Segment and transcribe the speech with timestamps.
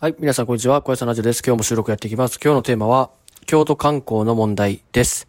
[0.00, 0.80] はい、皆さんこんにちは。
[0.80, 1.42] 小屋さんラジオです。
[1.44, 2.38] 今日も収録やっていきます。
[2.40, 3.10] 今日のテーマは、
[3.46, 5.26] 京都観光の問題です。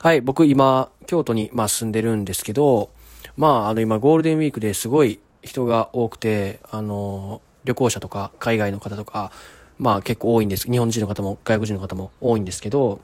[0.00, 2.90] はい、僕今、京都に、まあ、住んでるんですけど、
[3.36, 9.30] まあ、あの今、ゴールデンウィークですごい人が多くて、あの、旅行者とか、海外の方とか、
[9.78, 10.68] まあ結構多いんです。
[10.68, 13.00] 日本人の方も、外国人の方も多いんですけど、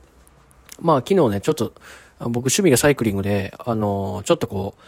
[0.81, 1.71] まあ昨日ね、ちょっと、
[2.19, 4.81] 僕趣味がサイクリングで、あの、ちょっとこう、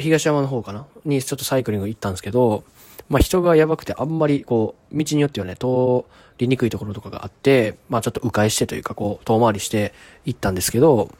[0.00, 0.86] 東山の方かな？
[1.04, 2.62] にちょっとサイクリング行ったんですけど、
[3.08, 6.04] まあ人がやばくてあんまりこう、道によってはね、通
[6.38, 9.92] りにくいところとかがあって、まあちょっと迂回してというかこう、遠回りして
[10.24, 11.10] 行ったんですけど、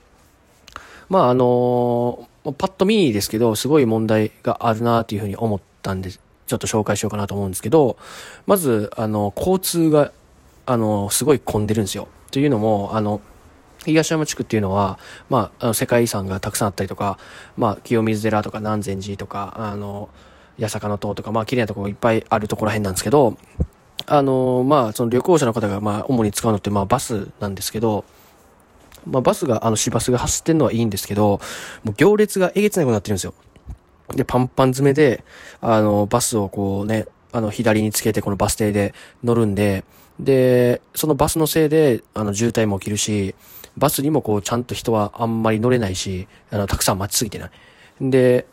[1.09, 7.97] まああのパッと見ですけど、すごい問題があるなっていうふうに思ったんで、ちょっと紹介しようかなと思うんですけど、
[8.47, 10.13] まず、あの、交通が、
[10.67, 12.09] あの、すごい混んでるんですよ。
[12.31, 13.23] というのも、あの、
[13.87, 14.99] 東山地区っていうのは、
[15.31, 17.19] まあ、あの世界遺産がたくさんあったりとか、
[17.57, 20.09] まあ、清水寺とか南禅寺とか、あの、
[20.61, 23.37] 八坂の塔とか、まあ、綺麗なところいっぱいあるところら辺なんですけど、
[24.07, 28.05] あの、まあ、その旅行者の方が、まあ、主に使うのって、まあ、バスなんですけど、
[29.07, 31.41] まあ、バスが、あの、市バスが走ってるのはいいんですけど、
[31.85, 33.35] もう行列がえげつなくなってるんですよ。
[34.15, 35.25] で、パンパン詰めで、
[35.61, 39.85] あの、バスをこうね、あの、左につけてこのバス停で乗るんで、
[40.21, 43.35] で、そのバスのせいで、あの、渋滞も起きるし、
[43.77, 47.51] バスにもこう、ちゃんと人はあんまり乗れないし、あの、たくさん待ちすぎてない。
[48.01, 48.47] で、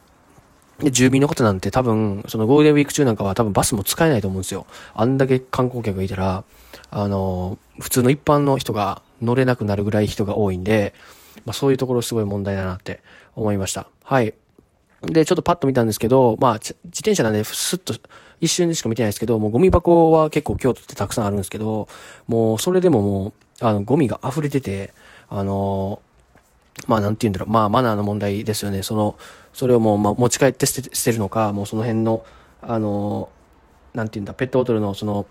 [0.80, 4.66] で、住民の方なんて多分、そのゴールデンウィーク中なんかは多分バスも使えないと思うんですよ。
[4.94, 6.44] あんだけ観光客がいたら、
[6.90, 10.94] あの、普通の一般の人が乗れなくなるぐらい人が多いんで、
[11.46, 13.02] まあそういうところすごい問題だなって
[13.36, 13.88] 思いました。
[14.04, 14.34] はい。
[15.04, 17.94] で、ちょっとパッと見たんですけど、まあ、自転車なんで、スッと、
[18.40, 21.88] 一瞬でしか見てないですけど、もうゴミ箱は結構京都ってたくさんあるんですけど、
[22.28, 24.94] もうそれでももう、あの、ゴミが溢れてて、
[25.30, 26.02] あの、
[26.88, 28.84] まあなんて言うんだろう、まあマナーの問題ですよね。
[28.84, 29.18] その、
[29.54, 32.26] それをもう、まあ、持ち帰って捨て捨てるのか、もうその辺の、
[32.62, 33.30] あの、
[33.94, 35.26] なんて言うんだ、ペットボトルのその、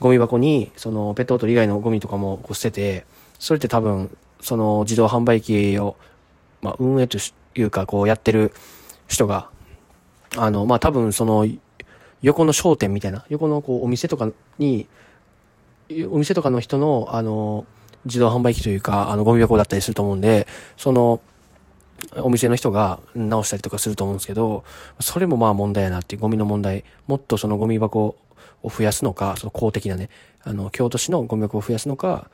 [0.00, 3.06] ゴミ箱に、その、ペットボトル以外のゴミとかもこう捨てて、
[3.38, 5.96] それって多分、その自動販売機を、
[6.62, 7.18] まあ運営と
[7.54, 8.52] いうか、こうやってる
[9.06, 9.48] 人が、
[10.36, 11.46] あの、まあ多分その、
[12.20, 14.88] 横の商店みたいな、横のこうお店とかに、
[16.10, 17.64] お店とかの人の、あの、
[18.08, 20.46] 自動販売機というか、あの、ゴミ箱だったりすると思うんで、
[20.76, 21.20] その、
[22.16, 24.64] お店の人が直したりとかすると思うんですけど、
[25.00, 26.84] それもまあ問題やなっていう、ゴミの問題。
[27.06, 28.16] もっとそのゴミ箱
[28.62, 30.10] を増やすのか、その公的なね、
[30.42, 32.30] あの、京都市のゴミ箱を増やすのか、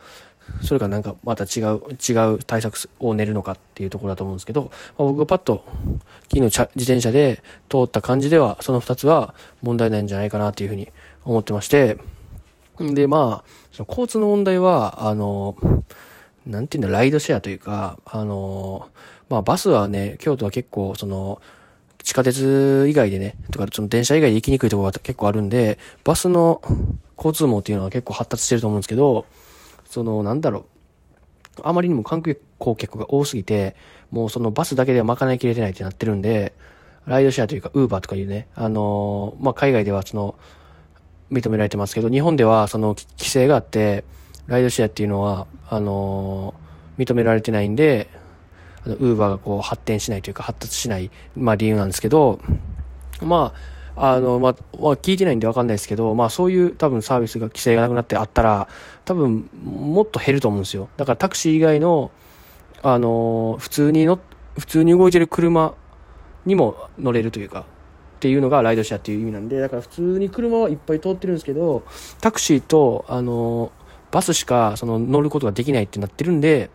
[0.62, 5.64] それかなんかまた違う、違う対策を練るのかっていうところだと思うんですけど、まあ、僕がパッと
[6.30, 10.92] 昨日自転車で通った感じでは、その二つは問題ないんじゃないかなっていうふうに
[11.24, 11.98] 思ってまして、
[12.78, 15.56] で、まあ、その交通の問題は、あの、
[16.46, 18.88] なんていうんだ、ライドシェアというか、あの、
[19.28, 21.40] まあバスはね、京都は結構、その、
[22.02, 26.60] 地下鉄以外でね、とか、その電車以外で行きにくいところが結構あるんで、バスの
[27.16, 29.24] 交通網っていうのは結構発達してると思うんですけど、
[29.86, 30.66] その、なんだろ
[31.58, 32.36] う、あまりにも観光
[32.76, 33.74] 客が多すぎて、
[34.10, 36.52] もうそのバスだけでは賄いきれてないってなってるんで、
[37.06, 40.34] ライドシェアというか、ウーバーとかいうね、あの、まあ海外ではその、
[41.30, 44.04] 認められてますけど、日本ではその規制があって、
[44.46, 48.08] ライドシェアっていうのは、あのー、認められてないんで、
[48.84, 52.40] あの、ウーバーがこう発展しないというか発達しない、まあ理由なんですけど、
[53.22, 53.52] ま
[53.96, 58.68] あ、あの、まあ、まあ、聞いてないんでわかんないですけど、まあそういう多分サービスが規制がなくなってあったら、
[59.04, 60.88] 多分もっと減ると思うんですよ。
[60.96, 62.10] だからタクシー以外の、
[62.82, 64.18] あのー、普通にの、
[64.58, 65.74] 普通に動いてる車
[66.44, 67.64] にも乗れるというか、
[68.24, 71.82] っていうのがライドシェアっていう意味なんで、だから普通に車はいっぱい通ってるんですけど、
[72.22, 73.70] タクシーと、あの、
[74.10, 76.70] バスしか、その、乗ることができないってなってるんで、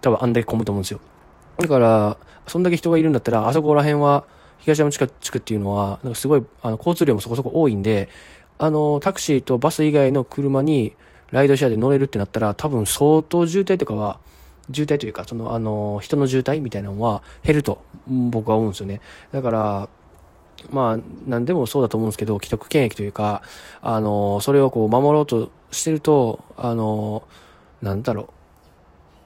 [0.00, 0.98] 多分あんだけ混むと思うんですよ。
[1.58, 2.16] だから、
[2.48, 4.24] そんだけ人がいるんだったら、あそこら辺は、
[4.58, 8.08] 東山地区地区っていうのは、なんかすごい、あの、交通量もそこそこ多いんで、
[8.58, 10.96] あの、タクシーとバス以外の車に、
[11.30, 14.18] ライドシェアで乗れるってなったら、多分相当渋滞とかは、
[14.72, 19.00] 渋滞というか、その、あの、人の渋滞みたいなのは減ると、僕は思うんですよね。
[19.30, 19.88] だから、
[20.70, 23.42] まあ、何でもそうだと思うんですけど、既得権益というか、
[23.80, 27.22] あの、それをこう守ろうとしてると、あの、
[27.82, 28.32] なんだろ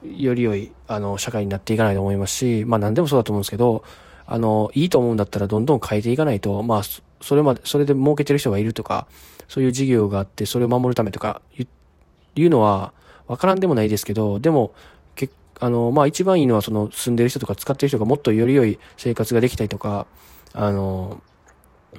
[0.03, 3.83] う、より良い、あの、社会になっていかないと思いますし、まあ何でもそうだと思うんですけど、
[4.27, 6.81] あの、いいと思うんだったらどんどん変えていかないと、まあ、
[7.21, 9.07] それまで、それで儲けてる人がいるとか、
[9.47, 12.91] そういう事業があって、それを守るためとか、いうのは、
[13.27, 14.73] わからんでもないですけど、でも、
[15.15, 15.29] け
[15.59, 20.07] あの、まあ一番いいのは、その、住んでる人とか使ってる人がもっとより良い生活ができたりとか、
[20.55, 21.21] あの、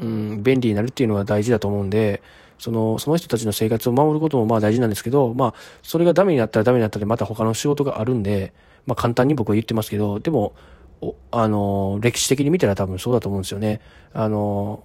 [0.00, 2.22] うん、便利になるっていうのは大事だと思うんで、
[2.58, 8.52] その、その人たちの生活を守ることもまあ大事なんですけど、まあ、それがダメになったらダメになったでまた他の仕事があるんで、
[8.86, 10.54] まあ簡単に僕は言ってますけど、でも、
[11.02, 13.80] おあの、歴史的に見たら多分そうだと思うんですよね。
[14.14, 14.82] あの、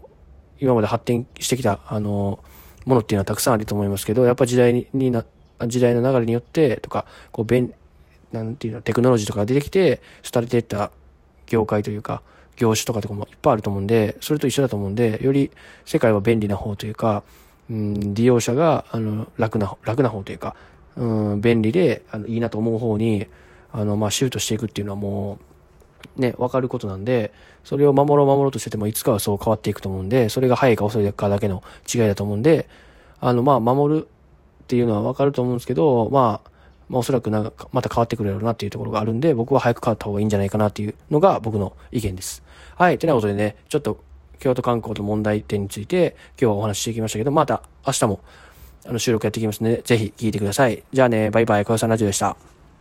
[0.59, 2.44] 今まで発展してきた、あの、
[2.85, 5.25] ものっていうのはたくさんあると思いますけど、やっぱ時代にな、
[5.68, 7.73] 時代の流れによってとか、こう、便、
[8.31, 10.01] なんていうの、テクノロジーとかが出てきて、
[10.31, 10.91] 廃れていった
[11.45, 12.21] 業界というか、
[12.57, 15.51] 業種とかとかもいっぱいあると思うんで、それと一緒だと思うんで、より
[15.86, 17.24] 世界は便利な方というか、
[17.69, 20.56] うん、利用者が、あの、楽な、楽な方というか、
[20.98, 23.27] うん、便利で、あの、いいなと思う方に、
[23.71, 25.39] あの、まあ、シュートしていくっていうのはも
[26.18, 27.31] う、ね、わかることなんで、
[27.63, 31.63] それを守ろう守ろうとしてても、いつかはそう変わっていくと思うんで、それが早いか遅いかだけの
[31.94, 32.68] 違いだと思うんで、
[33.19, 34.07] あの、まあ、守る
[34.63, 36.50] っていうのはわかると思うんですけど、まあ、
[36.92, 42.44] まあ、おそらくなんか、また変わってくれるなっていうところがあるんで、僕は早く変わった方がいいんじゃないかなっていうのが僕の意見です。
[42.76, 43.00] はい。
[43.00, 44.04] てなことでね、ちょっと
[44.40, 48.20] 京都観光の問題点について今日はお話ししてきましたけど、また明日も
[48.86, 50.84] あの収録やっていきますので、ぜひ聞いてください。
[50.92, 52.36] じゃあね、バイバイ、小屋さんラジオでした。